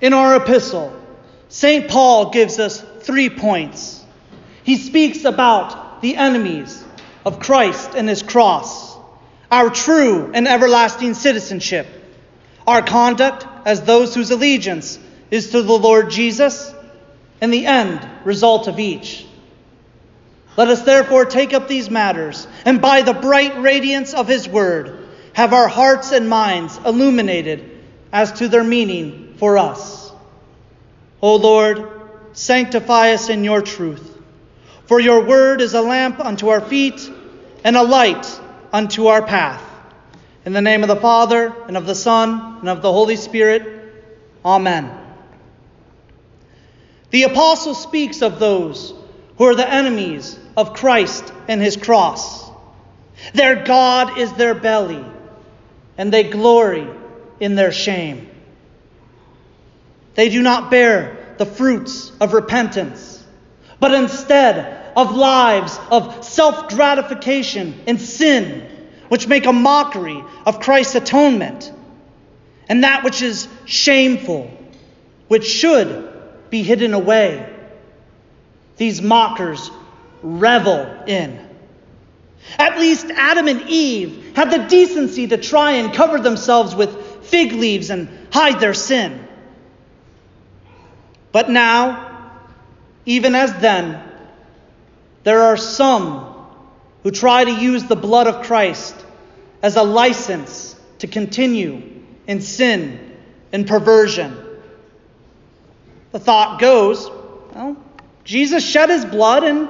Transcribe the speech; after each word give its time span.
In 0.00 0.14
our 0.14 0.36
epistle, 0.36 0.96
St. 1.50 1.88
Paul 1.88 2.30
gives 2.30 2.58
us 2.58 2.82
three 3.00 3.28
points. 3.28 4.02
He 4.62 4.76
speaks 4.76 5.24
about 5.24 6.00
the 6.00 6.16
enemies 6.16 6.82
of 7.26 7.38
Christ 7.38 7.90
and 7.94 8.08
his 8.08 8.22
cross, 8.22 8.96
our 9.50 9.68
true 9.68 10.30
and 10.32 10.48
everlasting 10.48 11.12
citizenship, 11.12 11.86
our 12.66 12.80
conduct 12.80 13.46
as 13.66 13.82
those 13.82 14.14
whose 14.14 14.30
allegiance 14.30 14.98
is 15.30 15.50
to 15.50 15.62
the 15.62 15.78
Lord 15.78 16.10
Jesus, 16.10 16.72
and 17.42 17.52
the 17.52 17.66
end 17.66 18.08
result 18.24 18.68
of 18.68 18.78
each. 18.78 19.26
Let 20.56 20.68
us 20.68 20.82
therefore 20.82 21.26
take 21.26 21.52
up 21.52 21.68
these 21.68 21.90
matters, 21.90 22.46
and 22.64 22.80
by 22.80 23.02
the 23.02 23.14
bright 23.14 23.60
radiance 23.60 24.14
of 24.14 24.28
his 24.28 24.48
word, 24.48 25.08
have 25.34 25.52
our 25.52 25.68
hearts 25.68 26.12
and 26.12 26.28
minds 26.28 26.78
illuminated 26.84 27.78
as 28.12 28.32
to 28.32 28.48
their 28.48 28.64
meaning 28.64 29.29
for 29.40 29.56
us. 29.56 30.12
O 31.22 31.36
Lord, 31.36 31.90
sanctify 32.34 33.14
us 33.14 33.30
in 33.30 33.42
your 33.42 33.62
truth. 33.62 34.18
For 34.84 35.00
your 35.00 35.24
word 35.24 35.60
is 35.60 35.74
a 35.74 35.80
lamp 35.80 36.20
unto 36.20 36.50
our 36.50 36.60
feet 36.60 37.10
and 37.64 37.76
a 37.76 37.82
light 37.82 38.40
unto 38.72 39.06
our 39.06 39.22
path. 39.22 39.62
In 40.44 40.52
the 40.52 40.60
name 40.60 40.82
of 40.82 40.88
the 40.88 40.96
Father, 40.96 41.54
and 41.66 41.76
of 41.76 41.86
the 41.86 41.94
Son, 41.94 42.58
and 42.60 42.68
of 42.68 42.82
the 42.82 42.92
Holy 42.92 43.16
Spirit. 43.16 43.94
Amen. 44.44 44.90
The 47.10 47.24
apostle 47.24 47.74
speaks 47.74 48.22
of 48.22 48.38
those 48.38 48.94
who 49.36 49.44
are 49.44 49.54
the 49.54 49.68
enemies 49.68 50.38
of 50.56 50.74
Christ 50.74 51.32
and 51.48 51.60
his 51.60 51.76
cross. 51.76 52.50
Their 53.34 53.64
God 53.64 54.18
is 54.18 54.32
their 54.34 54.54
belly, 54.54 55.04
and 55.98 56.12
they 56.12 56.24
glory 56.24 56.88
in 57.38 57.54
their 57.54 57.72
shame. 57.72 58.29
They 60.14 60.28
do 60.28 60.42
not 60.42 60.70
bear 60.70 61.16
the 61.38 61.46
fruits 61.46 62.12
of 62.20 62.34
repentance, 62.34 63.22
but 63.78 63.94
instead 63.94 64.92
of 64.96 65.14
lives 65.14 65.78
of 65.90 66.24
self 66.24 66.68
gratification 66.68 67.80
and 67.86 68.00
sin, 68.00 68.68
which 69.08 69.26
make 69.26 69.46
a 69.46 69.52
mockery 69.52 70.22
of 70.46 70.60
Christ's 70.60 70.96
atonement, 70.96 71.72
and 72.68 72.84
that 72.84 73.04
which 73.04 73.22
is 73.22 73.48
shameful, 73.64 74.50
which 75.28 75.46
should 75.46 76.08
be 76.50 76.62
hidden 76.62 76.94
away. 76.94 77.48
These 78.76 79.00
mockers 79.00 79.70
revel 80.22 81.04
in. 81.06 81.48
At 82.58 82.78
least 82.78 83.06
Adam 83.14 83.48
and 83.48 83.68
Eve 83.68 84.32
had 84.34 84.50
the 84.50 84.66
decency 84.68 85.26
to 85.28 85.36
try 85.36 85.72
and 85.72 85.92
cover 85.92 86.18
themselves 86.18 86.74
with 86.74 87.24
fig 87.26 87.52
leaves 87.52 87.90
and 87.90 88.08
hide 88.32 88.60
their 88.60 88.74
sin. 88.74 89.26
But 91.32 91.50
now, 91.50 92.32
even 93.06 93.34
as 93.34 93.54
then, 93.60 94.02
there 95.22 95.42
are 95.42 95.56
some 95.56 96.34
who 97.02 97.10
try 97.10 97.44
to 97.44 97.50
use 97.50 97.84
the 97.84 97.96
blood 97.96 98.26
of 98.26 98.46
Christ 98.46 98.94
as 99.62 99.76
a 99.76 99.82
license 99.82 100.78
to 100.98 101.06
continue 101.06 101.82
in 102.26 102.40
sin 102.40 103.16
and 103.52 103.66
perversion. 103.66 104.36
The 106.12 106.18
thought 106.18 106.60
goes, 106.60 107.08
well, 107.54 107.76
Jesus 108.24 108.64
shed 108.64 108.90
his 108.90 109.04
blood 109.04 109.44
and 109.44 109.68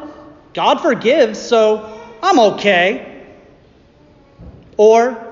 God 0.55 0.81
forgives, 0.81 1.39
so 1.39 2.01
I'm 2.23 2.39
okay. 2.55 3.27
Or 4.77 5.27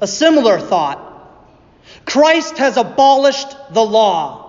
a 0.00 0.06
similar 0.06 0.58
thought 0.58 1.02
Christ 2.04 2.58
has 2.58 2.76
abolished 2.76 3.48
the 3.72 3.84
law, 3.84 4.45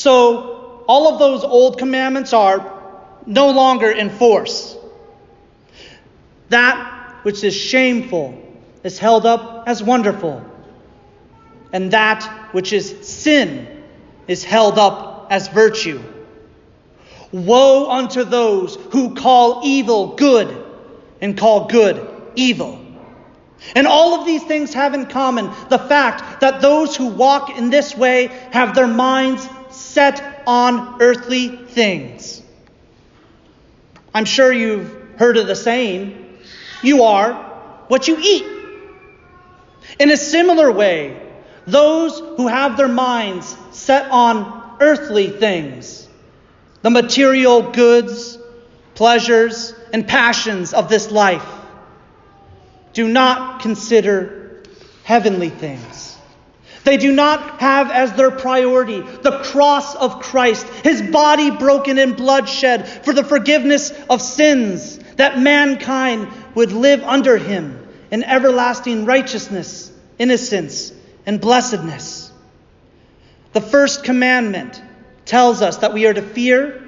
so 0.00 0.82
all 0.88 1.12
of 1.12 1.18
those 1.18 1.44
old 1.44 1.76
commandments 1.76 2.32
are 2.32 2.72
no 3.26 3.50
longer 3.50 3.90
in 3.90 4.08
force. 4.08 4.74
That 6.48 7.18
which 7.22 7.44
is 7.44 7.54
shameful 7.54 8.42
is 8.82 8.98
held 8.98 9.26
up 9.26 9.64
as 9.68 9.82
wonderful, 9.82 10.42
and 11.70 11.90
that 11.90 12.24
which 12.52 12.72
is 12.72 13.06
sin 13.06 13.84
is 14.26 14.42
held 14.42 14.78
up 14.78 15.26
as 15.28 15.48
virtue. 15.48 16.02
Woe 17.30 17.90
unto 17.90 18.24
those 18.24 18.76
who 18.92 19.14
call 19.14 19.60
evil 19.64 20.16
good 20.16 20.64
and 21.20 21.36
call 21.36 21.68
good 21.68 22.08
evil. 22.36 22.80
And 23.74 23.86
all 23.86 24.18
of 24.18 24.24
these 24.24 24.42
things 24.44 24.72
have 24.72 24.94
in 24.94 25.04
common 25.04 25.50
the 25.68 25.78
fact 25.78 26.40
that 26.40 26.62
those 26.62 26.96
who 26.96 27.08
walk 27.08 27.58
in 27.58 27.68
this 27.68 27.94
way 27.94 28.28
have 28.52 28.74
their 28.74 28.86
minds 28.86 29.46
set 29.90 30.44
on 30.46 31.02
earthly 31.02 31.48
things. 31.48 32.42
I'm 34.14 34.24
sure 34.24 34.52
you've 34.52 35.18
heard 35.18 35.36
of 35.36 35.46
the 35.46 35.56
saying, 35.56 36.38
you 36.82 37.02
are 37.02 37.34
what 37.88 38.06
you 38.06 38.16
eat. 38.18 38.46
In 39.98 40.10
a 40.10 40.16
similar 40.16 40.70
way, 40.70 41.20
those 41.66 42.18
who 42.18 42.46
have 42.46 42.76
their 42.76 42.88
minds 42.88 43.56
set 43.72 44.10
on 44.10 44.76
earthly 44.80 45.28
things, 45.28 46.08
the 46.82 46.90
material 46.90 47.70
goods, 47.72 48.38
pleasures, 48.94 49.74
and 49.92 50.06
passions 50.06 50.72
of 50.72 50.88
this 50.88 51.10
life, 51.10 51.46
do 52.92 53.08
not 53.08 53.60
consider 53.60 54.62
heavenly 55.02 55.50
things. 55.50 56.09
They 56.84 56.96
do 56.96 57.12
not 57.12 57.60
have 57.60 57.90
as 57.90 58.12
their 58.14 58.30
priority 58.30 59.00
the 59.00 59.40
cross 59.44 59.94
of 59.94 60.20
Christ, 60.20 60.66
his 60.82 61.02
body 61.02 61.50
broken 61.50 61.98
and 61.98 62.16
blood 62.16 62.48
shed 62.48 62.88
for 62.88 63.12
the 63.12 63.24
forgiveness 63.24 63.92
of 64.08 64.22
sins, 64.22 64.98
that 65.16 65.38
mankind 65.38 66.28
would 66.54 66.72
live 66.72 67.02
under 67.02 67.36
him 67.36 67.86
in 68.10 68.24
everlasting 68.24 69.04
righteousness, 69.04 69.92
innocence, 70.18 70.92
and 71.26 71.40
blessedness. 71.40 72.32
The 73.52 73.60
first 73.60 74.04
commandment 74.04 74.82
tells 75.26 75.60
us 75.60 75.78
that 75.78 75.92
we 75.92 76.06
are 76.06 76.14
to 76.14 76.22
fear, 76.22 76.82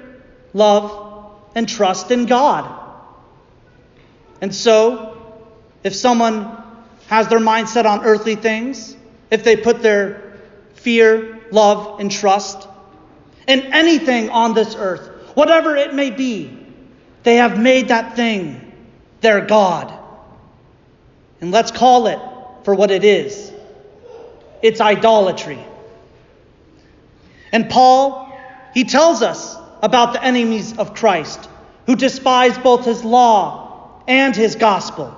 love, 0.53 1.31
and 1.55 1.69
trust 1.69 2.09
in 2.09 2.25
God. 2.25 2.79
And 4.41 4.53
so, 4.53 5.17
if 5.83 5.95
someone 5.95 6.57
has 7.07 7.27
their 7.27 7.39
mind 7.39 7.69
set 7.69 7.85
on 7.85 8.03
earthly 8.03 8.35
things, 8.35 8.95
if 9.31 9.43
they 9.43 9.55
put 9.55 9.81
their 9.81 10.33
fear, 10.75 11.39
love, 11.51 11.99
and 11.99 12.11
trust 12.11 12.67
in 13.47 13.61
anything 13.73 14.29
on 14.29 14.53
this 14.53 14.75
earth, 14.75 15.09
whatever 15.35 15.75
it 15.75 15.93
may 15.93 16.11
be, 16.11 16.57
they 17.23 17.37
have 17.37 17.59
made 17.59 17.87
that 17.87 18.15
thing 18.15 18.73
their 19.21 19.41
God. 19.45 19.93
And 21.41 21.51
let's 21.51 21.71
call 21.71 22.07
it 22.07 22.19
for 22.63 22.75
what 22.75 22.91
it 22.91 23.03
is 23.03 23.51
it's 24.61 24.79
idolatry. 24.79 25.59
And 27.51 27.69
Paul, 27.69 28.33
he 28.73 28.85
tells 28.85 29.21
us 29.21 29.57
about 29.81 30.13
the 30.13 30.23
enemies 30.23 30.77
of 30.77 30.95
Christ 30.95 31.49
who 31.85 31.97
despise 31.97 32.57
both 32.57 32.85
his 32.85 33.03
law 33.03 34.01
and 34.07 34.33
his 34.33 34.55
gospel. 34.55 35.13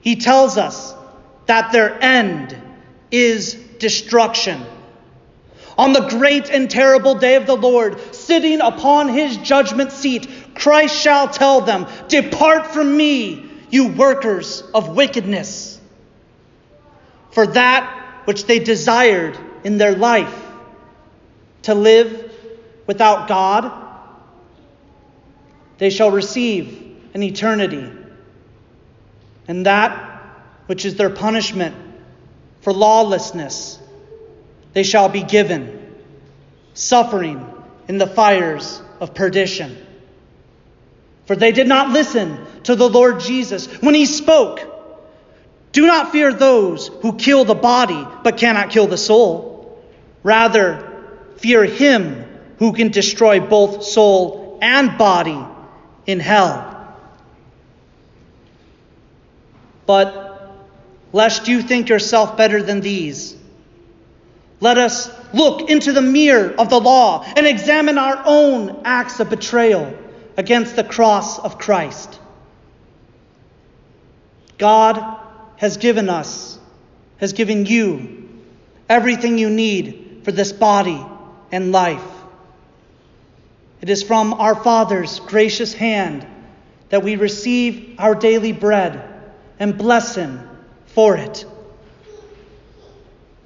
He 0.00 0.16
tells 0.16 0.58
us 0.58 0.94
that 1.46 1.70
their 1.70 2.02
end 2.02 2.59
is 3.10 3.54
destruction. 3.78 4.64
On 5.78 5.92
the 5.92 6.08
great 6.08 6.50
and 6.50 6.70
terrible 6.70 7.14
day 7.14 7.36
of 7.36 7.46
the 7.46 7.56
Lord, 7.56 8.14
sitting 8.14 8.60
upon 8.60 9.08
his 9.08 9.36
judgment 9.38 9.92
seat, 9.92 10.28
Christ 10.54 10.94
shall 10.94 11.28
tell 11.28 11.62
them, 11.62 11.86
Depart 12.08 12.66
from 12.66 12.96
me, 12.96 13.50
you 13.70 13.88
workers 13.88 14.62
of 14.74 14.94
wickedness. 14.94 15.80
For 17.30 17.46
that 17.46 18.22
which 18.26 18.44
they 18.44 18.58
desired 18.58 19.38
in 19.64 19.78
their 19.78 19.94
life, 19.94 20.34
to 21.62 21.74
live 21.74 22.32
without 22.86 23.28
God, 23.28 23.72
they 25.78 25.90
shall 25.90 26.10
receive 26.10 26.98
an 27.14 27.22
eternity. 27.22 27.90
And 29.48 29.66
that 29.66 30.24
which 30.66 30.84
is 30.84 30.96
their 30.96 31.10
punishment 31.10 31.74
for 32.60 32.72
lawlessness, 32.72 33.78
they 34.72 34.82
shall 34.82 35.08
be 35.08 35.22
given, 35.22 35.94
suffering 36.74 37.46
in 37.88 37.98
the 37.98 38.06
fires 38.06 38.80
of 39.00 39.14
perdition. 39.14 39.76
For 41.26 41.36
they 41.36 41.52
did 41.52 41.68
not 41.68 41.90
listen 41.90 42.38
to 42.64 42.76
the 42.76 42.88
Lord 42.88 43.20
Jesus 43.20 43.66
when 43.80 43.94
he 43.94 44.06
spoke. 44.06 44.60
Do 45.72 45.86
not 45.86 46.12
fear 46.12 46.32
those 46.32 46.88
who 46.88 47.16
kill 47.16 47.44
the 47.44 47.54
body 47.54 48.06
but 48.24 48.36
cannot 48.36 48.70
kill 48.70 48.86
the 48.86 48.98
soul. 48.98 49.80
Rather, 50.22 50.86
fear 51.36 51.64
him 51.64 52.24
who 52.58 52.72
can 52.72 52.90
destroy 52.90 53.40
both 53.40 53.84
soul 53.84 54.58
and 54.60 54.98
body 54.98 55.38
in 56.06 56.20
hell. 56.20 56.66
But 59.86 60.29
lest 61.12 61.48
you 61.48 61.62
think 61.62 61.88
yourself 61.88 62.36
better 62.36 62.62
than 62.62 62.80
these, 62.80 63.36
let 64.60 64.76
us 64.76 65.10
look 65.32 65.70
into 65.70 65.92
the 65.92 66.02
mirror 66.02 66.54
of 66.58 66.68
the 66.68 66.80
law 66.80 67.24
and 67.36 67.46
examine 67.46 67.98
our 67.98 68.22
own 68.24 68.82
acts 68.84 69.18
of 69.20 69.30
betrayal 69.30 69.96
against 70.36 70.76
the 70.76 70.84
cross 70.84 71.38
of 71.38 71.58
Christ. 71.58 72.18
God 74.58 75.18
has 75.56 75.78
given 75.78 76.08
us, 76.08 76.58
has 77.18 77.32
given 77.32 77.64
you 77.64 78.28
everything 78.88 79.38
you 79.38 79.48
need 79.48 80.20
for 80.24 80.32
this 80.32 80.52
body 80.52 81.04
and 81.50 81.72
life. 81.72 82.04
It 83.80 83.88
is 83.88 84.02
from 84.02 84.34
our 84.34 84.54
Father's 84.54 85.20
gracious 85.20 85.72
hand 85.72 86.26
that 86.90 87.02
we 87.02 87.16
receive 87.16 87.94
our 87.98 88.14
daily 88.14 88.52
bread 88.52 89.02
and 89.58 89.78
bless 89.78 90.14
Him 90.14 90.46
for 90.94 91.16
it. 91.16 91.44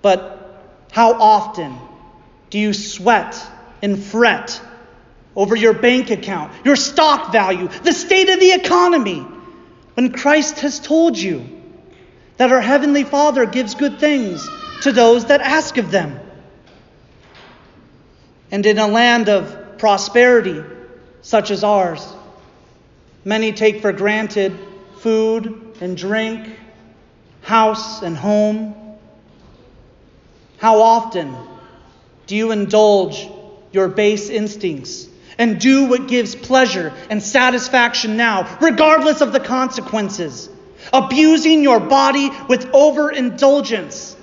But 0.03 0.63
how 0.93 1.15
often 1.15 1.79
do 2.51 2.59
you 2.59 2.73
sweat 2.73 3.41
and 3.83 4.03
fret 4.03 4.61
over 5.35 5.57
your 5.57 5.73
bank 5.73 6.11
account, 6.11 6.53
your 6.65 6.77
stock 6.77 7.33
value, 7.33 7.69
the 7.69 7.93
state 7.93 8.29
of 8.29 8.39
the 8.39 8.53
economy, 8.53 9.27
when 9.95 10.13
Christ 10.13 10.61
has 10.61 10.79
told 10.79 11.19
you 11.19 11.49
that 12.37 12.53
our 12.53 12.61
Heavenly 12.61 13.05
Father 13.05 13.47
gives 13.47 13.75
good 13.75 13.99
things 13.99 14.49
to 14.83 14.93
those 14.93 15.27
that 15.27 15.41
ask 15.41 15.77
of 15.79 15.91
them? 15.91 16.21
And 18.51 18.65
in 18.67 18.79
a 18.79 18.87
land 18.87 19.29
of 19.29 19.79
prosperity 19.79 20.63
such 21.23 21.51
as 21.51 21.65
ours, 21.65 22.07
many 23.25 23.53
take 23.53 23.81
for 23.81 23.93
granted 23.93 24.57
food 24.99 25.77
and 25.81 25.97
drink, 25.97 26.59
house 27.45 28.03
and 28.03 28.17
home. 28.17 28.75
How 30.59 30.81
often 30.81 31.37
do 32.27 32.37
you 32.37 32.51
indulge 32.51 33.29
your 33.71 33.89
base 33.89 34.31
instincts 34.31 35.09
and 35.39 35.61
do 35.61 35.87
what 35.87 36.09
gives 36.09 36.35
pleasure 36.35 36.93
and 37.11 37.23
satisfaction 37.23 38.17
now, 38.17 38.59
regardless 38.61 39.21
of 39.21 39.33
the 39.33 39.41
consequences, 39.41 40.49
abusing 40.93 41.63
your 41.63 41.81
body 41.81 42.31
with 42.49 42.67
overindulgence 42.73 44.17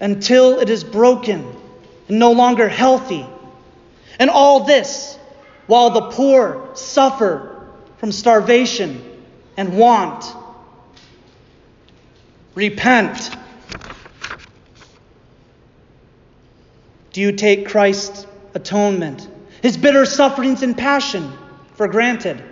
until 0.00 0.58
it 0.58 0.70
is 0.70 0.82
broken 0.82 1.46
and 2.08 2.18
no 2.18 2.32
longer 2.32 2.68
healthy? 2.68 3.26
And 4.18 4.30
all 4.30 4.64
this 4.64 5.18
while 5.66 5.90
the 5.90 6.10
poor 6.10 6.70
suffer 6.74 7.68
from 7.98 8.12
starvation 8.12 9.02
and 9.56 9.76
want. 9.76 10.24
Repent. 12.54 13.30
Do 17.12 17.20
you 17.20 17.32
take 17.32 17.68
Christ's 17.68 18.26
atonement, 18.54 19.28
his 19.62 19.76
bitter 19.76 20.04
sufferings 20.04 20.62
and 20.62 20.76
passion, 20.76 21.32
for 21.74 21.88
granted? 21.88 22.42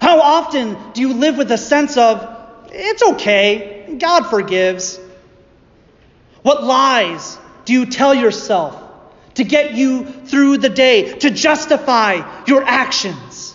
How 0.00 0.20
often 0.20 0.76
do 0.92 1.00
you 1.00 1.14
live 1.14 1.36
with 1.36 1.50
a 1.50 1.58
sense 1.58 1.96
of, 1.96 2.68
it's 2.70 3.02
okay, 3.02 3.96
God 3.98 4.26
forgives? 4.26 5.00
What 6.42 6.62
lies 6.62 7.38
do 7.64 7.72
you 7.72 7.86
tell 7.86 8.14
yourself 8.14 8.80
to 9.34 9.44
get 9.44 9.74
you 9.74 10.04
through 10.04 10.58
the 10.58 10.68
day, 10.68 11.18
to 11.18 11.30
justify 11.30 12.44
your 12.46 12.62
actions? 12.64 13.54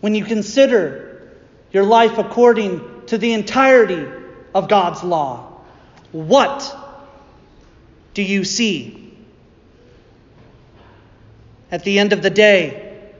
When 0.00 0.14
you 0.14 0.24
consider 0.24 1.32
your 1.72 1.84
life 1.84 2.18
according 2.18 2.87
to 3.08 3.18
the 3.18 3.32
entirety 3.32 4.06
of 4.54 4.68
God's 4.68 5.02
law, 5.02 5.60
what 6.12 6.76
do 8.14 8.22
you 8.22 8.44
see? 8.44 9.14
At 11.70 11.84
the 11.84 11.98
end 11.98 12.12
of 12.12 12.22
the 12.22 12.30
day, 12.30 13.10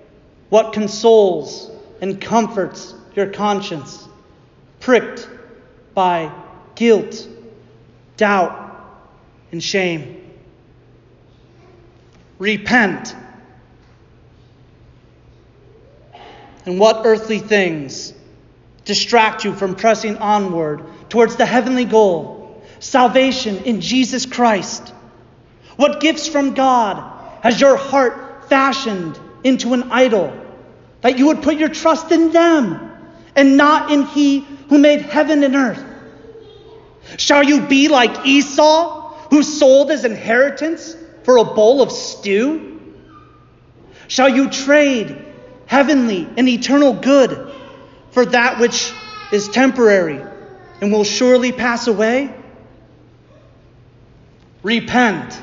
what 0.51 0.73
consoles 0.73 1.71
and 2.01 2.21
comforts 2.21 2.95
your 3.15 3.29
conscience, 3.29 4.07
pricked 4.81 5.29
by 5.95 6.33
guilt, 6.75 7.27
doubt, 8.17 8.65
and 9.53 9.63
shame? 9.63 10.23
Repent. 12.39 13.15
And 16.67 16.79
what 16.79 17.07
earthly 17.07 17.39
things 17.39 18.13
distract 18.89 19.45
you 19.45 19.55
from 19.55 19.77
pressing 19.77 20.17
onward 20.17 20.83
towards 21.09 21.37
the 21.37 21.47
heavenly 21.47 21.85
goal? 21.85 22.39
salvation 22.81 23.65
in 23.65 23.81
Jesus 23.81 24.27
Christ? 24.27 24.93
What 25.77 26.01
gifts 26.01 26.29
from 26.29 26.55
God 26.55 27.43
has 27.43 27.61
your 27.61 27.77
heart 27.77 28.49
fashioned 28.49 29.19
into 29.45 29.75
an 29.75 29.91
idol? 29.93 30.33
That 31.01 31.19
you 31.19 31.27
would 31.27 31.43
put 31.43 31.57
your 31.57 31.69
trust 31.69 32.11
in 32.11 32.33
them 32.33 32.93
and 33.37 33.57
not 33.57 33.93
in 33.93 34.07
He 34.07 34.41
who 34.69 34.79
made 34.79 35.03
heaven 35.03 35.45
and 35.45 35.55
earth? 35.55 35.85
Shall 37.17 37.45
you 37.45 37.63
be 37.63 37.89
like 37.89 38.27
Esau, 38.27 39.29
who 39.31 39.43
sold 39.43 39.91
his 39.91 40.05
inheritance 40.05 40.97
for 41.23 41.39
a 41.39 41.45
bowl 41.45 41.81
of 41.81 41.91
stew? 41.91 42.81
Shall 44.09 44.29
you 44.29 44.51
trade 44.51 45.25
heavenly 45.67 46.29
and 46.37 46.49
eternal 46.49 46.93
good 46.95 47.55
for 48.11 48.27
that 48.27 48.59
which 48.59 48.95
is 49.31 49.49
temporary 49.49 50.23
and 50.81 50.93
will 50.93 51.05
surely 51.05 51.53
pass 51.53 51.87
away? 51.87 52.35
Repent. 54.63 55.41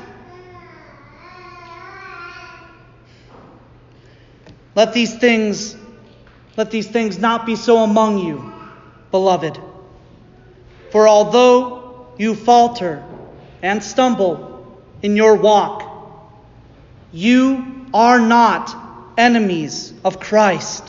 Let 4.75 4.93
these 4.93 5.17
things 5.17 5.75
let 6.57 6.71
these 6.71 6.87
things 6.87 7.19
not 7.19 7.45
be 7.45 7.55
so 7.55 7.79
among 7.79 8.19
you, 8.19 8.53
beloved. 9.11 9.59
For 10.91 11.07
although 11.07 12.07
you 12.17 12.33
falter 12.33 13.03
and 13.61 13.83
stumble 13.83 14.81
in 15.01 15.17
your 15.17 15.35
walk, 15.35 15.83
you 17.11 17.87
are 17.93 18.19
not 18.19 18.73
enemies 19.17 19.93
of 20.05 20.19
Christ. 20.19 20.87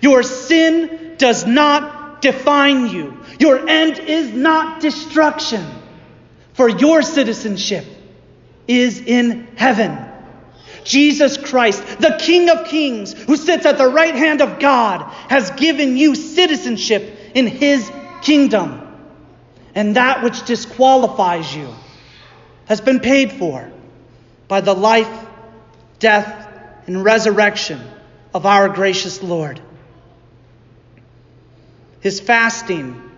Your 0.00 0.22
sin 0.22 1.14
does 1.18 1.46
not 1.46 2.22
define 2.22 2.88
you. 2.88 3.16
Your 3.38 3.68
end 3.68 3.98
is 3.98 4.32
not 4.32 4.80
destruction 4.80 5.64
for 6.58 6.68
your 6.68 7.02
citizenship 7.02 7.84
is 8.66 8.98
in 8.98 9.46
heaven. 9.54 9.96
Jesus 10.82 11.36
Christ, 11.36 11.80
the 12.00 12.18
King 12.20 12.50
of 12.50 12.66
Kings, 12.66 13.12
who 13.12 13.36
sits 13.36 13.64
at 13.64 13.78
the 13.78 13.86
right 13.86 14.16
hand 14.16 14.40
of 14.40 14.58
God, 14.58 15.02
has 15.30 15.52
given 15.52 15.96
you 15.96 16.16
citizenship 16.16 17.16
in 17.32 17.46
his 17.46 17.88
kingdom. 18.22 18.82
And 19.72 19.94
that 19.94 20.24
which 20.24 20.46
disqualifies 20.46 21.54
you 21.54 21.72
has 22.64 22.80
been 22.80 22.98
paid 22.98 23.34
for 23.34 23.70
by 24.48 24.60
the 24.60 24.74
life, 24.74 25.26
death, 26.00 26.48
and 26.88 27.04
resurrection 27.04 27.80
of 28.34 28.46
our 28.46 28.68
gracious 28.68 29.22
Lord. 29.22 29.60
His 32.00 32.20
fasting 32.20 33.10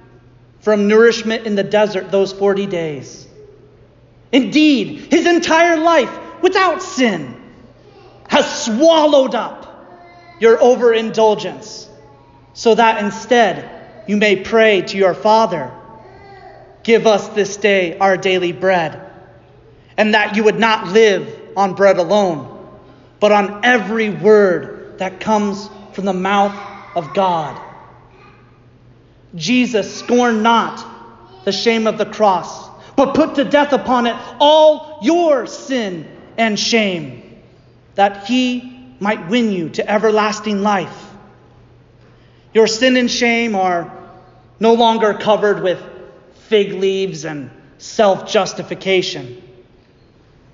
from 0.61 0.89
nourishment 0.89 1.47
in 1.47 1.55
the 1.55 1.65
desert 1.65 2.11
those 2.11 2.33
40 2.33 2.67
days 2.67 3.27
Indeed, 4.33 5.13
his 5.13 5.27
entire 5.27 5.77
life 5.77 6.17
without 6.41 6.83
sin 6.83 7.37
has 8.29 8.65
swallowed 8.65 9.35
up 9.35 9.67
your 10.39 10.63
overindulgence, 10.63 11.89
so 12.53 12.75
that 12.77 13.03
instead 13.03 13.69
you 14.07 14.17
may 14.17 14.37
pray 14.37 14.83
to 14.83 14.97
your 14.97 15.15
Father, 15.15 15.73
Give 16.83 17.07
us 17.07 17.29
this 17.29 17.59
day 17.59 17.99
our 17.99 18.17
daily 18.17 18.53
bread, 18.53 19.11
and 19.97 20.15
that 20.15 20.35
you 20.35 20.45
would 20.45 20.59
not 20.59 20.89
live 20.89 21.29
on 21.57 21.75
bread 21.75 21.99
alone, 21.99 22.69
but 23.19 23.33
on 23.33 23.65
every 23.65 24.09
word 24.09 24.99
that 24.99 25.21
comes 25.21 25.69
from 25.93 26.07
the 26.07 26.15
mouth 26.15 26.59
of 26.97 27.13
God. 27.13 27.61
Jesus 29.35 29.99
scorned 29.99 30.43
not 30.43 30.85
the 31.45 31.53
shame 31.53 31.87
of 31.87 31.99
the 31.99 32.07
cross 32.07 32.71
but 33.01 33.15
put 33.15 33.37
to 33.37 33.45
death 33.45 33.73
upon 33.73 34.07
it 34.07 34.15
all 34.39 34.99
your 35.01 35.47
sin 35.47 36.07
and 36.37 36.61
shame, 36.61 37.41
that 37.95 38.27
he 38.27 38.95
might 39.01 39.27
win 39.31 39.51
you 39.51 39.71
to 39.71 39.91
everlasting 39.91 40.61
life. 40.61 41.09
Your 42.53 42.67
sin 42.67 42.99
and 42.99 43.11
shame 43.11 43.57
are 43.57 43.91
no 44.59 44.75
longer 44.75 45.15
covered 45.15 45.63
with 45.63 45.83
fig 46.49 46.75
leaves 46.75 47.25
and 47.25 47.51
self 47.79 48.31
justification, 48.31 49.43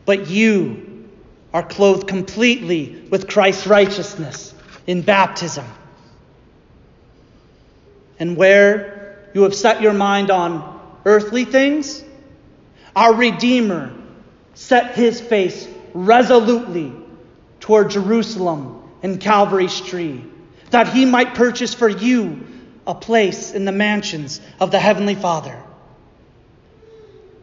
but 0.05 0.31
you 0.31 1.09
are 1.53 1.65
clothed 1.65 2.07
completely 2.07 3.03
with 3.11 3.27
Christ's 3.29 3.67
righteousness 3.67 4.55
in 4.87 5.03
baptism. 5.03 5.65
And 8.19 8.37
where 8.37 9.19
you 9.35 9.43
have 9.43 9.55
set 9.55 9.83
your 9.83 9.93
mind 9.93 10.31
on 10.31 10.81
earthly 11.05 11.45
things, 11.45 12.03
our 12.95 13.15
Redeemer 13.15 13.93
set 14.55 14.95
his 14.95 15.21
face 15.21 15.69
resolutely 15.93 16.93
toward 17.61 17.91
Jerusalem 17.91 18.83
and 19.03 19.21
Calvary's 19.21 19.81
tree, 19.81 20.25
that 20.71 20.89
he 20.89 21.05
might 21.05 21.35
purchase 21.35 21.75
for 21.75 21.89
you 21.89 22.47
a 22.87 22.95
place 22.95 23.53
in 23.53 23.65
the 23.65 23.73
mansions 23.73 24.41
of 24.61 24.71
the 24.71 24.79
Heavenly 24.79 25.15
Father. 25.15 25.63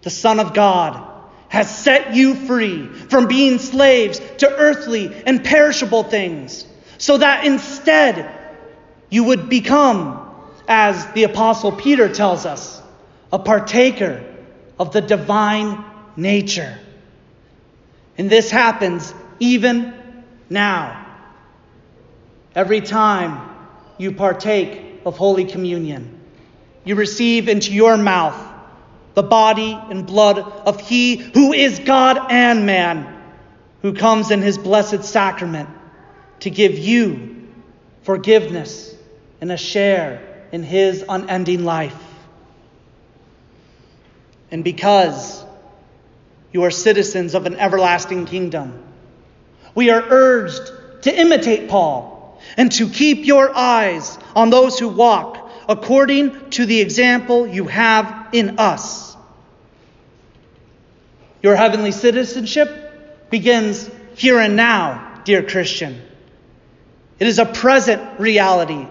The 0.02 0.10
Son 0.10 0.40
of 0.40 0.54
God 0.54 1.10
has 1.50 1.74
set 1.74 2.16
you 2.16 2.34
free 2.34 2.88
from 2.88 3.28
being 3.28 3.60
slaves 3.60 4.20
to 4.40 4.50
earthly 4.50 5.14
and 5.26 5.44
perishable 5.44 6.04
things, 6.04 6.66
so 6.98 7.18
that 7.18 7.46
instead 7.46 8.30
you 9.10 9.26
would 9.26 9.50
become, 9.50 10.23
as 10.68 11.06
the 11.14 11.24
Apostle 11.24 11.72
Peter 11.72 12.10
tells 12.10 12.46
us, 12.46 12.82
a 13.32 13.40
partaker 13.40 14.24
of 14.80 14.94
the 14.94 15.02
divine 15.02 15.84
nature. 16.16 16.78
And 18.18 18.30
this 18.30 18.52
happens 18.52 19.14
even 19.40 19.94
now. 20.50 21.06
Every 22.56 22.82
time 22.82 23.50
you 23.98 24.12
partake 24.12 25.02
of 25.06 25.18
Holy 25.18 25.46
Communion, 25.46 26.20
you 26.84 26.96
receive 26.96 27.50
into 27.50 27.74
your 27.74 27.98
mouth 27.98 28.40
the 29.16 29.24
body 29.24 29.74
and 29.90 30.06
blood 30.06 30.40
of 30.40 30.80
He 30.82 31.16
who 31.16 31.54
is 31.54 31.80
God 31.80 32.20
and 32.30 32.66
man, 32.66 33.22
who 33.82 33.94
comes 33.94 34.32
in 34.32 34.42
His 34.42 34.58
blessed 34.58 35.04
sacrament 35.04 35.70
to 36.42 36.50
give 36.50 36.78
you 36.78 37.48
forgiveness 38.04 38.94
and 39.42 39.52
a 39.52 39.58
share 39.58 40.33
in 40.54 40.64
His 40.64 41.04
unending 41.10 41.66
life. 41.66 41.98
And 44.52 44.64
because 44.64 45.44
you 46.54 46.64
are 46.64 46.72
citizens 46.72 47.34
of 47.34 47.48
an 47.48 47.56
everlasting 47.56 48.28
kingdom, 48.28 48.82
we 49.74 49.90
are 49.90 50.02
urged 50.02 50.72
to 51.02 51.20
imitate 51.20 51.70
Paul 51.70 52.40
and 52.56 52.72
to 52.74 52.88
keep 52.88 53.26
your 53.26 53.54
eyes 53.56 54.18
on 54.36 54.52
those 54.52 54.78
who 54.78 54.90
walk 54.90 55.50
according 55.68 56.52
to 56.52 56.68
the 56.68 56.82
example 56.82 57.48
you 57.48 57.66
have 57.66 58.30
in 58.32 58.60
us. 58.60 59.18
Your 61.42 61.56
heavenly 61.56 61.92
citizenship 61.92 63.30
begins 63.32 63.90
here 64.16 64.38
and 64.40 64.56
now, 64.56 65.22
dear 65.26 65.42
Christian. 65.42 66.00
It 67.18 67.26
is 67.26 67.40
a 67.40 67.46
present 67.46 68.20
reality, 68.20 68.86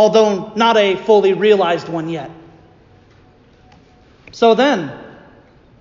although 0.00 0.52
not 0.54 0.76
a 0.76 0.96
fully 0.96 1.32
realized 1.32 1.88
one 1.88 2.08
yet. 2.08 2.30
So 4.32 4.54
then, 4.54 4.90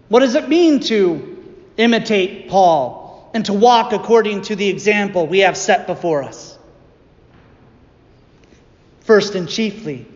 what 0.09 0.19
does 0.19 0.35
it 0.35 0.49
mean 0.49 0.79
to 0.81 1.37
imitate 1.77 2.49
Paul? 2.49 2.99
and 3.33 3.45
to 3.45 3.53
walk 3.53 3.93
according 3.93 4.41
to 4.43 4.55
the 4.55 4.67
example 4.67 5.27
we 5.27 5.39
have 5.39 5.55
set 5.55 5.87
before 5.87 6.23
us. 6.23 6.57
First 9.01 9.35
and 9.35 9.47
chiefly, 9.47 10.07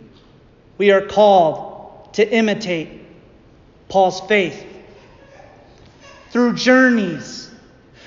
we 0.78 0.92
are 0.92 1.02
called 1.02 2.14
to 2.14 2.30
imitate 2.30 3.02
Paul's 3.90 4.22
faith 4.22 4.66
through 6.30 6.56
journeys, 6.56 7.52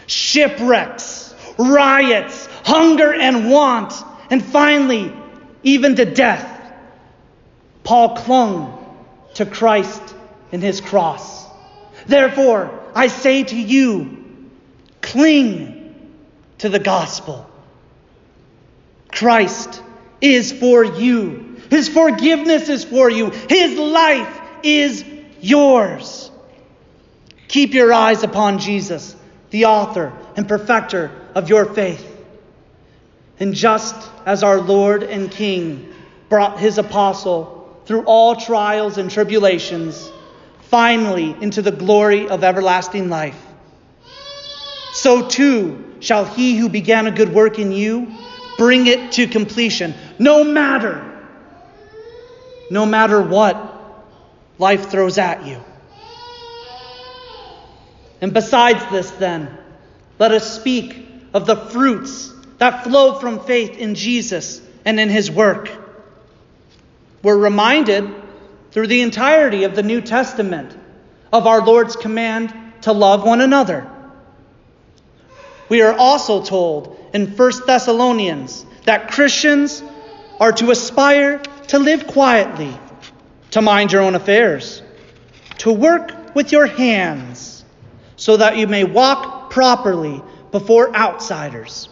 shipwrecks, 0.06 1.34
riots, 1.58 2.46
hunger 2.64 3.12
and 3.12 3.50
want, 3.50 3.92
and 4.30 4.44
finally, 4.44 5.12
even 5.62 5.96
to 5.96 6.04
death. 6.04 6.52
Paul 7.84 8.16
clung 8.16 8.96
to 9.34 9.46
Christ 9.46 10.02
and 10.52 10.62
his 10.62 10.80
cross. 10.80 11.46
Therefore, 12.06 12.78
I 12.94 13.08
say 13.08 13.44
to 13.44 13.56
you, 13.56 14.24
Cling 15.02 16.10
to 16.58 16.68
the 16.68 16.78
gospel. 16.78 17.48
Christ 19.12 19.82
is 20.20 20.52
for 20.52 20.84
you. 20.84 21.56
His 21.70 21.88
forgiveness 21.88 22.68
is 22.68 22.84
for 22.84 23.08
you. 23.10 23.30
His 23.30 23.78
life 23.78 24.40
is 24.62 25.04
yours. 25.40 26.30
Keep 27.48 27.74
your 27.74 27.92
eyes 27.92 28.22
upon 28.22 28.58
Jesus, 28.58 29.14
the 29.50 29.66
author 29.66 30.12
and 30.36 30.48
perfecter 30.48 31.10
of 31.34 31.48
your 31.48 31.66
faith. 31.66 32.15
And 33.38 33.54
just 33.54 33.94
as 34.24 34.42
our 34.42 34.60
Lord 34.60 35.02
and 35.02 35.30
King 35.30 35.92
brought 36.28 36.58
his 36.58 36.78
apostle 36.78 37.80
through 37.84 38.04
all 38.04 38.36
trials 38.36 38.98
and 38.98 39.10
tribulations, 39.10 40.10
finally 40.62 41.36
into 41.40 41.62
the 41.62 41.70
glory 41.70 42.28
of 42.28 42.42
everlasting 42.42 43.08
life, 43.08 43.40
so 44.92 45.28
too 45.28 45.94
shall 46.00 46.24
he 46.24 46.56
who 46.56 46.68
began 46.68 47.06
a 47.06 47.10
good 47.10 47.32
work 47.32 47.58
in 47.58 47.70
you 47.70 48.10
bring 48.56 48.86
it 48.86 49.12
to 49.12 49.26
completion, 49.26 49.94
no 50.18 50.42
matter, 50.42 51.02
no 52.70 52.86
matter 52.86 53.20
what 53.20 53.74
life 54.58 54.90
throws 54.90 55.18
at 55.18 55.46
you. 55.46 55.62
And 58.20 58.32
besides 58.32 58.82
this, 58.90 59.10
then, 59.12 59.56
let 60.18 60.32
us 60.32 60.58
speak 60.58 61.06
of 61.34 61.46
the 61.46 61.56
fruits 61.56 62.32
that 62.58 62.84
flow 62.84 63.18
from 63.18 63.40
faith 63.40 63.76
in 63.78 63.94
Jesus 63.94 64.60
and 64.84 64.98
in 64.98 65.08
his 65.08 65.30
work. 65.30 65.70
We're 67.22 67.36
reminded 67.36 68.08
through 68.70 68.86
the 68.86 69.02
entirety 69.02 69.64
of 69.64 69.74
the 69.74 69.82
New 69.82 70.00
Testament 70.00 70.76
of 71.32 71.46
our 71.46 71.64
Lord's 71.64 71.96
command 71.96 72.54
to 72.82 72.92
love 72.92 73.24
one 73.24 73.40
another. 73.40 73.90
We 75.68 75.82
are 75.82 75.94
also 75.94 76.42
told 76.42 76.96
in 77.12 77.26
1 77.26 77.52
Thessalonians 77.66 78.64
that 78.84 79.10
Christians 79.10 79.82
are 80.38 80.52
to 80.52 80.70
aspire 80.70 81.38
to 81.68 81.78
live 81.78 82.06
quietly, 82.06 82.78
to 83.50 83.62
mind 83.62 83.92
your 83.92 84.02
own 84.02 84.14
affairs, 84.14 84.82
to 85.58 85.72
work 85.72 86.34
with 86.34 86.52
your 86.52 86.66
hands, 86.66 87.64
so 88.16 88.36
that 88.36 88.56
you 88.56 88.66
may 88.66 88.84
walk 88.84 89.50
properly 89.50 90.22
before 90.52 90.94
outsiders. 90.94 91.88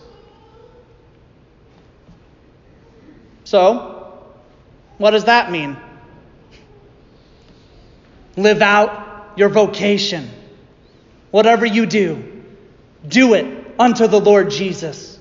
So, 3.45 4.25
what 4.99 5.11
does 5.11 5.25
that 5.25 5.51
mean? 5.51 5.77
Live 8.37 8.63
out 8.63 9.35
your 9.37 9.49
vocation. 9.49 10.29
Whatever 11.31 11.67
you 11.67 11.87
do, 11.87 12.43
do 13.07 13.35
it 13.35 13.67
unto 13.79 14.07
the 14.07 14.21
Lord 14.21 14.51
Jesus. 14.51 15.19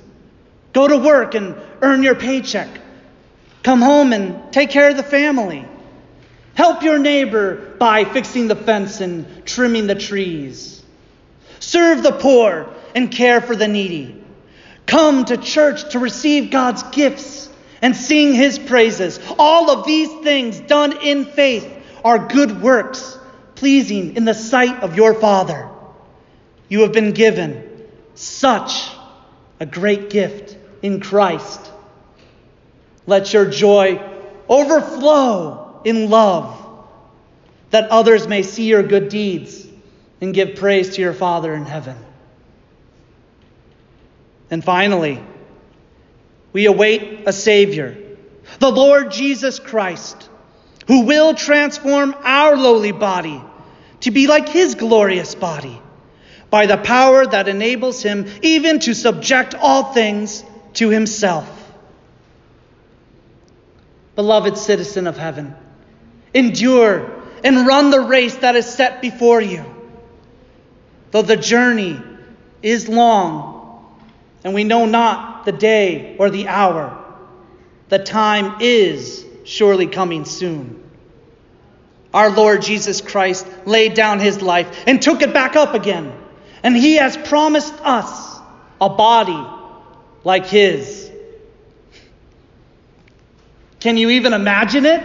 Go 0.71 0.87
to 0.87 0.97
work 0.97 1.35
and 1.35 1.55
earn 1.81 2.03
your 2.03 2.15
paycheck. 2.15 2.69
Come 3.61 3.81
home 3.81 4.13
and 4.13 4.51
take 4.51 4.69
care 4.69 4.89
of 4.89 4.97
the 4.97 5.03
family. 5.03 5.65
Help 6.55 6.83
your 6.83 6.99
neighbor 6.99 7.55
by 7.79 8.05
fixing 8.05 8.47
the 8.47 8.55
fence 8.55 9.01
and 9.01 9.45
trimming 9.45 9.87
the 9.87 9.95
trees. 9.95 10.83
Serve 11.59 12.03
the 12.03 12.11
poor 12.11 12.69
and 12.95 13.11
care 13.11 13.41
for 13.41 13.55
the 13.55 13.67
needy. 13.67 14.23
Come 14.85 15.25
to 15.25 15.37
church 15.37 15.91
to 15.91 15.99
receive 15.99 16.51
God's 16.51 16.83
gifts 16.83 17.49
and 17.83 17.95
sing 17.95 18.33
his 18.33 18.57
praises. 18.57 19.19
All 19.37 19.69
of 19.69 19.85
these 19.85 20.09
things 20.23 20.59
done 20.61 21.03
in 21.03 21.25
faith 21.25 21.69
are 22.03 22.27
good 22.29 22.61
works, 22.61 23.19
pleasing 23.55 24.15
in 24.15 24.23
the 24.23 24.33
sight 24.33 24.81
of 24.81 24.95
your 24.95 25.13
Father. 25.13 25.69
You 26.69 26.81
have 26.81 26.93
been 26.93 27.11
given 27.11 27.69
such 28.15 28.89
a 29.59 29.65
great 29.65 30.09
gift 30.09 30.57
in 30.81 31.01
Christ. 31.01 31.59
Let 33.05 33.33
your 33.33 33.49
joy 33.49 34.01
overflow 34.47 35.81
in 35.83 36.09
love, 36.09 36.57
that 37.71 37.89
others 37.89 38.29
may 38.29 38.43
see 38.43 38.69
your 38.69 38.83
good 38.83 39.09
deeds 39.09 39.67
and 40.21 40.33
give 40.33 40.55
praise 40.55 40.95
to 40.95 41.01
your 41.01 41.13
Father 41.13 41.53
in 41.53 41.65
heaven. 41.65 41.97
And 44.49 44.63
finally, 44.63 45.21
we 46.53 46.67
await 46.67 47.27
a 47.27 47.33
Savior, 47.33 47.97
the 48.59 48.71
Lord 48.71 49.11
Jesus 49.11 49.59
Christ, 49.59 50.29
who 50.87 51.01
will 51.01 51.33
transform 51.33 52.15
our 52.23 52.55
lowly 52.55 52.91
body 52.91 53.41
to 54.01 54.11
be 54.11 54.27
like 54.27 54.47
His 54.47 54.75
glorious 54.75 55.35
body 55.35 55.81
by 56.53 56.67
the 56.67 56.77
power 56.77 57.25
that 57.25 57.47
enables 57.47 58.03
him 58.03 58.27
even 58.43 58.77
to 58.77 58.93
subject 58.93 59.55
all 59.55 59.91
things 59.91 60.43
to 60.75 60.89
himself. 60.89 61.49
Beloved 64.15 64.55
citizen 64.55 65.07
of 65.07 65.17
heaven, 65.17 65.55
endure 66.31 67.23
and 67.43 67.65
run 67.65 67.89
the 67.89 68.01
race 68.01 68.35
that 68.35 68.55
is 68.55 68.67
set 68.67 69.01
before 69.01 69.41
you. 69.41 69.65
Though 71.09 71.23
the 71.23 71.37
journey 71.37 71.99
is 72.61 72.87
long, 72.87 73.99
and 74.43 74.53
we 74.53 74.63
know 74.63 74.85
the 75.45 75.51
day 75.51 76.15
or 76.17 76.29
the 76.29 76.47
hour, 76.47 76.97
the 77.89 77.99
time 77.99 78.57
is 78.61 79.25
surely 79.43 79.87
coming 79.87 80.25
soon. 80.25 80.81
our 82.13 82.29
Lord 82.29 82.61
Jesus 82.61 83.01
Christ 83.01 83.47
laid 83.65 83.95
down 83.95 84.19
his 84.19 84.41
life 84.41 84.83
and 84.85 85.01
took 85.01 85.21
it 85.21 85.33
back 85.33 85.55
up 85.55 85.73
again. 85.73 86.13
And 86.61 86.77
he 86.77 86.95
has 86.95 87.17
promised 87.17 87.73
us 87.81 88.39
a 88.79 88.89
body 88.89 89.45
like 90.23 90.45
his. 90.45 91.11
Can 93.79 93.97
you 93.97 94.11
even 94.11 94.33
imagine 94.33 94.85
it? 94.85 95.03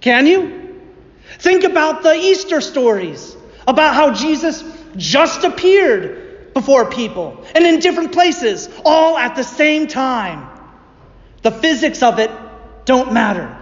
Can 0.00 0.26
you? 0.26 0.82
Think 1.38 1.64
about 1.64 2.02
the 2.02 2.14
Easter 2.14 2.60
stories 2.60 3.36
about 3.66 3.94
how 3.94 4.12
Jesus 4.12 4.62
just 4.96 5.42
appeared 5.42 6.23
before 6.54 6.88
people 6.88 7.44
and 7.54 7.66
in 7.66 7.80
different 7.80 8.12
places, 8.12 8.68
all 8.84 9.18
at 9.18 9.36
the 9.36 9.42
same 9.42 9.86
time. 9.86 10.48
The 11.42 11.50
physics 11.50 12.02
of 12.02 12.18
it 12.18 12.30
don't 12.84 13.12
matter 13.12 13.54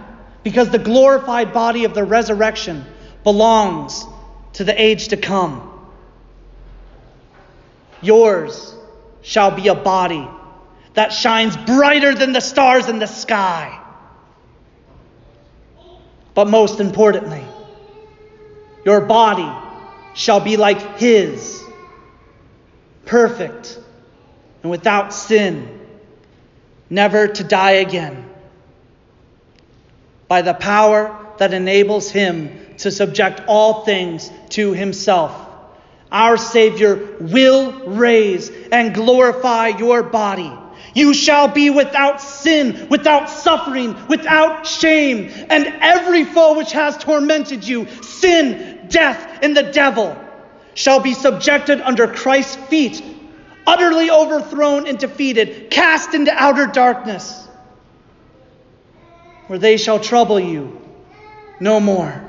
because 0.43 0.69
the 0.69 0.79
glorified 0.79 1.53
body 1.53 1.85
of 1.85 1.93
the 1.93 2.03
resurrection 2.03 2.85
belongs 3.23 4.05
to 4.53 4.63
the 4.63 4.79
age 4.79 5.09
to 5.09 5.17
come. 5.17 5.69
Yours 8.01 8.75
shall 9.21 9.51
be 9.51 9.69
a 9.69 9.75
body 9.75 10.27
that 10.93 11.11
shines 11.11 11.57
brighter 11.57 12.13
than 12.13 12.33
the 12.33 12.41
stars 12.41 12.87
in 12.89 12.99
the 12.99 13.07
sky. 13.07 13.79
But 16.33 16.47
most 16.47 16.79
importantly, 16.79 17.43
your 18.85 19.01
body 19.01 19.49
shall 20.13 20.39
be 20.39 20.57
like 20.57 20.97
His, 20.97 21.62
perfect 23.05 23.79
and 24.61 24.71
without 24.71 25.13
sin, 25.13 25.79
never 26.89 27.27
to 27.27 27.43
die 27.43 27.71
again 27.71 28.29
by 30.27 30.41
the 30.41 30.53
power 30.53 31.15
that 31.37 31.53
enables 31.53 32.09
him 32.09 32.59
to 32.77 32.91
subject 32.91 33.41
all 33.47 33.85
things 33.85 34.31
to 34.49 34.73
himself. 34.73 35.39
Our 36.11 36.37
Savior 36.37 37.17
will 37.19 37.71
raise 37.87 38.49
and 38.71 38.93
glorify 38.93 39.69
your 39.69 40.03
body. 40.03 40.51
You 40.93 41.13
shall 41.13 41.47
be 41.47 41.71
without 41.71 42.21
sin, 42.21 42.87
without 42.89 43.29
suffering, 43.29 43.95
without 44.07 44.67
shame, 44.67 45.31
and 45.49 45.65
every 45.81 46.23
foe 46.23 46.55
which 46.55 46.71
has 46.71 46.97
tormented 46.97 47.67
you, 47.67 47.87
sin, 48.01 48.87
death, 48.89 49.39
and 49.41 49.57
the 49.57 49.63
devil, 49.63 50.15
shall 50.73 50.99
be 50.99 51.13
subjected 51.13 51.81
under 51.81 52.07
Christ's 52.07 52.55
feet, 52.55 53.03
utterly 53.65 54.09
overthrown 54.09 54.87
and 54.87 54.97
defeated, 54.97 55.69
cast 55.69 56.13
into 56.13 56.31
outer 56.33 56.67
darkness 56.67 57.47
where 59.47 59.59
they 59.59 59.77
shall 59.77 59.99
trouble 59.99 60.39
you 60.39 60.81
no 61.59 61.79
more. 61.79 62.23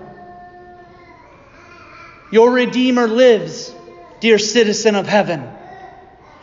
Your 2.31 2.51
Redeemer 2.51 3.07
lives, 3.07 3.75
dear 4.21 4.39
citizen 4.39 4.95
of 4.95 5.07
heaven, 5.07 5.49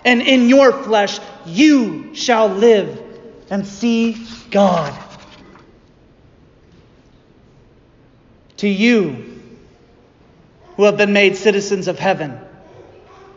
and 0.05 0.21
in 0.21 0.49
your 0.49 0.71
flesh 0.71 1.19
you 1.45 2.15
shall 2.15 2.47
live 2.47 2.99
and 3.49 3.67
see 3.67 4.25
God. 4.49 4.97
To 8.57 8.67
you 8.67 9.30
who 10.81 10.85
have 10.85 10.97
been 10.97 11.13
made 11.13 11.37
citizens 11.37 11.87
of 11.87 11.99
heaven, 11.99 12.39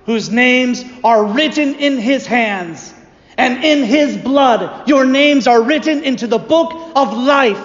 whose 0.07 0.31
names 0.31 0.83
are 1.05 1.23
written 1.23 1.75
in 1.75 1.99
his 1.99 2.27
hands 2.27 2.95
and 3.37 3.63
in 3.63 3.85
his 3.85 4.17
blood 4.17 4.89
your 4.89 5.05
names 5.05 5.47
are 5.47 5.63
written 5.63 6.05
into 6.05 6.27
the 6.27 6.39
book 6.39 6.73
of 6.97 7.13
life. 7.13 7.63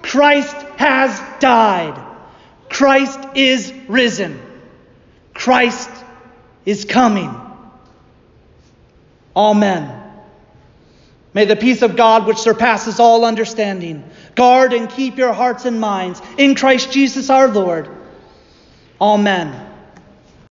Christ 0.00 0.56
has 0.78 1.20
died. 1.38 2.02
Christ 2.70 3.20
is 3.34 3.74
risen. 3.88 4.40
Christ 5.34 5.90
is 6.64 6.86
coming. 6.86 7.38
Amen. 9.36 10.02
May 11.34 11.44
the 11.44 11.56
peace 11.56 11.82
of 11.82 11.94
God, 11.94 12.26
which 12.26 12.38
surpasses 12.38 13.00
all 13.00 13.26
understanding, 13.26 14.08
guard 14.34 14.72
and 14.72 14.88
keep 14.88 15.18
your 15.18 15.34
hearts 15.34 15.66
and 15.66 15.78
minds 15.78 16.22
in 16.38 16.54
Christ 16.54 16.90
Jesus 16.90 17.28
our 17.28 17.48
Lord. 17.48 17.97
Amen. 19.00 19.67